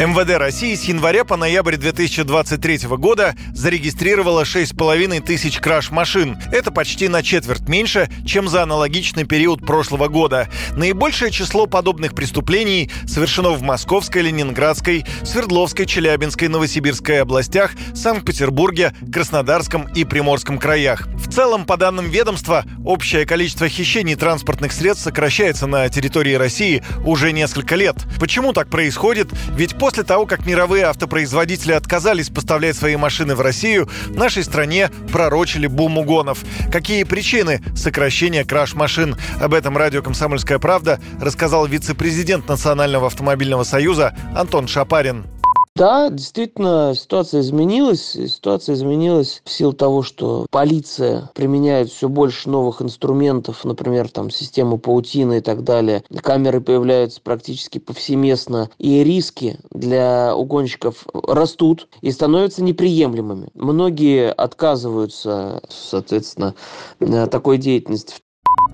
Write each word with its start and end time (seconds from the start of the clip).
МВД 0.00 0.38
России 0.38 0.74
с 0.74 0.84
января 0.84 1.24
по 1.24 1.36
ноябрь 1.36 1.76
2023 1.76 2.88
года 2.96 3.36
зарегистрировало 3.52 4.44
6,5 4.44 5.20
тысяч 5.20 5.58
краш-машин. 5.58 6.38
Это 6.50 6.70
почти 6.70 7.08
на 7.08 7.22
четверть 7.22 7.68
меньше, 7.68 8.08
чем 8.24 8.48
за 8.48 8.62
аналогичный 8.62 9.24
период 9.24 9.60
прошлого 9.60 10.08
года. 10.08 10.48
Наибольшее 10.74 11.30
число 11.30 11.66
подобных 11.66 12.14
преступлений 12.14 12.90
совершено 13.06 13.50
в 13.50 13.60
Московской, 13.60 14.22
Ленинградской, 14.22 15.04
Свердловской, 15.22 15.84
Челябинской, 15.84 16.48
Новосибирской 16.48 17.20
областях, 17.20 17.72
Санкт-Петербурге, 17.94 18.94
Краснодарском 19.12 19.86
и 19.94 20.04
Приморском 20.04 20.56
краях. 20.56 21.08
В 21.08 21.30
целом, 21.30 21.66
по 21.66 21.76
данным 21.76 22.08
ведомства, 22.08 22.64
общее 22.86 23.26
количество 23.26 23.68
хищений 23.68 24.14
транспортных 24.14 24.72
средств 24.72 25.04
сокращается 25.04 25.66
на 25.66 25.86
территории 25.90 26.36
России 26.36 26.82
уже 27.04 27.32
несколько 27.32 27.76
лет. 27.76 27.96
Почему 28.18 28.54
так 28.54 28.70
происходит? 28.70 29.28
Ведь 29.50 29.76
после 29.76 29.89
После 29.90 30.04
того, 30.04 30.24
как 30.24 30.46
мировые 30.46 30.84
автопроизводители 30.84 31.72
отказались 31.72 32.28
поставлять 32.28 32.76
свои 32.76 32.94
машины 32.94 33.34
в 33.34 33.40
Россию, 33.40 33.88
нашей 34.10 34.44
стране 34.44 34.88
пророчили 35.10 35.66
бум 35.66 35.98
угонов. 35.98 36.44
Какие 36.70 37.02
причины 37.02 37.60
сокращения 37.74 38.44
краш 38.44 38.74
машин? 38.74 39.16
Об 39.40 39.52
этом 39.52 39.76
радио 39.76 40.00
«Комсомольская 40.00 40.60
правда» 40.60 41.00
рассказал 41.20 41.66
вице-президент 41.66 42.48
Национального 42.48 43.08
автомобильного 43.08 43.64
союза 43.64 44.14
Антон 44.32 44.68
Шапарин. 44.68 45.26
Да, 45.80 46.10
действительно, 46.10 46.92
ситуация 46.94 47.40
изменилась. 47.40 48.10
Ситуация 48.10 48.74
изменилась 48.74 49.40
в 49.46 49.50
силу 49.50 49.72
того, 49.72 50.02
что 50.02 50.46
полиция 50.50 51.30
применяет 51.34 51.88
все 51.88 52.10
больше 52.10 52.50
новых 52.50 52.82
инструментов, 52.82 53.64
например, 53.64 54.10
там 54.10 54.28
систему 54.28 54.76
паутины 54.76 55.38
и 55.38 55.40
так 55.40 55.64
далее. 55.64 56.04
Камеры 56.20 56.60
появляются 56.60 57.22
практически 57.22 57.78
повсеместно, 57.78 58.68
и 58.76 59.02
риски 59.02 59.58
для 59.70 60.36
угонщиков 60.36 61.06
растут 61.14 61.88
и 62.02 62.10
становятся 62.10 62.62
неприемлемыми. 62.62 63.48
Многие 63.54 64.32
отказываются, 64.32 65.62
соответственно, 65.70 66.54
такой 67.30 67.56
деятельности 67.56 68.16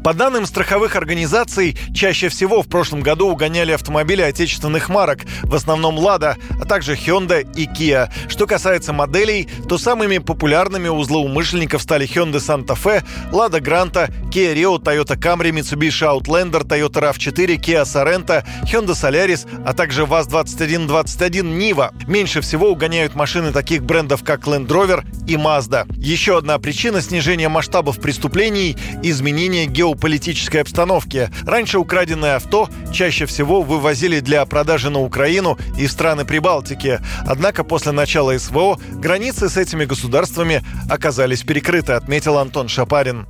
по 0.06 0.14
данным 0.14 0.46
страховых 0.46 0.94
организаций, 0.94 1.76
чаще 1.92 2.28
всего 2.28 2.62
в 2.62 2.68
прошлом 2.68 3.00
году 3.00 3.28
угоняли 3.28 3.72
автомобили 3.72 4.22
отечественных 4.22 4.88
марок, 4.88 5.22
в 5.42 5.52
основном 5.52 5.98
«Лада», 5.98 6.36
а 6.62 6.64
также 6.64 6.94
Hyundai 6.94 7.44
и 7.56 7.66
Kia. 7.66 8.08
Что 8.28 8.46
касается 8.46 8.92
моделей, 8.92 9.48
то 9.68 9.78
самыми 9.78 10.18
популярными 10.18 10.86
у 10.86 11.02
злоумышленников 11.02 11.82
стали 11.82 12.06
Hyundai 12.06 12.34
Santa 12.34 12.78
Fe, 12.80 13.02
Lada 13.32 13.58
Granta, 13.58 14.08
Kia 14.30 14.54
Rio, 14.54 14.80
Toyota 14.80 15.16
Camry, 15.16 15.50
Mitsubishi 15.50 16.06
Outlander, 16.06 16.62
Toyota 16.62 17.00
RAV4, 17.00 17.56
Kia 17.56 17.82
Sorento, 17.82 18.44
Hyundai 18.62 18.94
Solaris, 18.94 19.44
а 19.66 19.72
также 19.72 20.04
ВАЗ-2121 20.04 21.42
Niva. 21.42 21.92
Меньше 22.06 22.42
всего 22.42 22.70
угоняют 22.70 23.16
машины 23.16 23.50
таких 23.50 23.82
брендов, 23.82 24.22
как 24.22 24.46
Land 24.46 24.68
Rover 24.68 25.04
и 25.26 25.34
Mazda. 25.34 25.84
Еще 25.96 26.38
одна 26.38 26.60
причина 26.60 27.00
снижения 27.00 27.48
масштабов 27.48 28.00
преступлений– 28.00 28.76
изменение 29.02 29.66
геополитики 29.66 29.95
политической 29.96 30.58
обстановке. 30.58 31.30
Раньше 31.44 31.78
украденное 31.78 32.36
авто 32.36 32.68
чаще 32.92 33.26
всего 33.26 33.62
вывозили 33.62 34.20
для 34.20 34.44
продажи 34.46 34.90
на 34.90 35.00
Украину 35.00 35.58
и 35.78 35.86
страны 35.86 36.24
Прибалтики. 36.24 37.00
Однако 37.26 37.64
после 37.64 37.92
начала 37.92 38.36
СВО 38.36 38.78
границы 38.92 39.48
с 39.48 39.56
этими 39.56 39.84
государствами 39.84 40.62
оказались 40.88 41.42
перекрыты, 41.42 41.92
отметил 41.92 42.38
Антон 42.38 42.68
Шапарин 42.68 43.26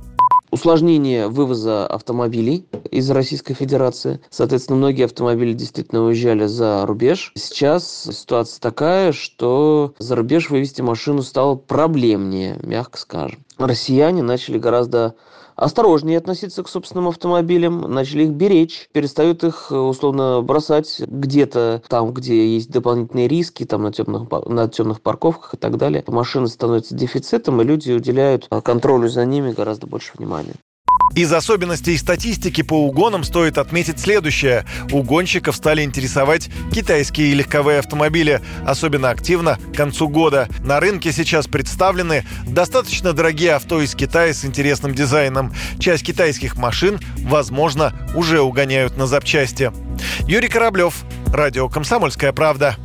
усложнение 0.51 1.27
вывоза 1.27 1.85
автомобилей 1.85 2.65
из 2.91 3.09
Российской 3.11 3.53
Федерации. 3.53 4.19
Соответственно, 4.29 4.77
многие 4.77 5.05
автомобили 5.05 5.53
действительно 5.53 6.03
уезжали 6.03 6.45
за 6.45 6.85
рубеж. 6.85 7.31
Сейчас 7.35 8.09
ситуация 8.11 8.59
такая, 8.61 9.11
что 9.11 9.93
за 9.99 10.15
рубеж 10.15 10.49
вывести 10.49 10.81
машину 10.81 11.21
стало 11.21 11.55
проблемнее, 11.55 12.57
мягко 12.63 12.97
скажем. 12.97 13.39
Россияне 13.57 14.21
начали 14.21 14.57
гораздо 14.57 15.15
осторожнее 15.55 16.19
относиться 16.19 16.61
к 16.61 16.69
собственным 16.69 17.07
автомобилям, 17.07 17.81
начали 17.81 18.25
их 18.25 18.29
беречь, 18.29 18.89
перестают 18.93 19.43
их 19.43 19.71
условно 19.71 20.41
бросать 20.43 20.99
где-то 20.99 21.81
там, 21.89 22.13
где 22.13 22.53
есть 22.53 22.69
дополнительные 22.69 23.27
риски, 23.27 23.65
там 23.65 23.81
на 23.81 23.91
темных, 23.91 24.29
на 24.45 24.67
темных 24.69 25.01
парковках 25.01 25.55
и 25.55 25.57
так 25.57 25.77
далее. 25.77 26.03
Машины 26.05 26.47
становятся 26.47 26.93
дефицитом, 26.93 27.59
и 27.59 27.65
люди 27.65 27.91
уделяют 27.91 28.47
контролю 28.63 29.09
за 29.09 29.25
ними 29.25 29.51
гораздо 29.51 29.87
больше 29.87 30.11
внимания. 30.15 30.36
Из 31.15 31.33
особенностей 31.33 31.97
статистики 31.97 32.61
по 32.61 32.85
угонам 32.85 33.23
стоит 33.23 33.57
отметить 33.57 33.99
следующее. 33.99 34.65
Угонщиков 34.91 35.55
стали 35.55 35.81
интересовать 35.81 36.49
китайские 36.71 37.33
легковые 37.33 37.79
автомобили, 37.79 38.41
особенно 38.65 39.09
активно 39.09 39.57
к 39.73 39.75
концу 39.75 40.09
года. 40.09 40.47
На 40.63 40.79
рынке 40.79 41.11
сейчас 41.11 41.47
представлены 41.47 42.23
достаточно 42.45 43.13
дорогие 43.13 43.53
авто 43.53 43.81
из 43.81 43.95
Китая 43.95 44.33
с 44.33 44.45
интересным 44.45 44.93
дизайном. 44.93 45.53
Часть 45.79 46.05
китайских 46.05 46.55
машин, 46.55 46.99
возможно, 47.17 47.93
уже 48.13 48.41
угоняют 48.41 48.95
на 48.95 49.07
запчасти. 49.07 49.71
Юрий 50.27 50.49
Кораблев, 50.49 51.03
Радио 51.33 51.67
«Комсомольская 51.67 52.31
правда». 52.31 52.77